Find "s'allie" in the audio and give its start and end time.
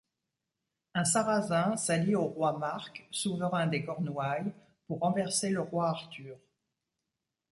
1.77-2.15